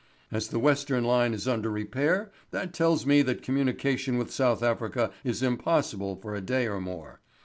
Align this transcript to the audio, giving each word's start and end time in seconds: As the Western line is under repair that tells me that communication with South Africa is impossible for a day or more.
As 0.31 0.47
the 0.47 0.57
Western 0.57 1.03
line 1.03 1.31
is 1.31 1.47
under 1.47 1.69
repair 1.69 2.31
that 2.49 2.73
tells 2.73 3.05
me 3.05 3.21
that 3.21 3.43
communication 3.43 4.17
with 4.17 4.31
South 4.31 4.63
Africa 4.63 5.11
is 5.23 5.43
impossible 5.43 6.15
for 6.15 6.33
a 6.33 6.41
day 6.41 6.67
or 6.67 6.81
more. 6.81 7.21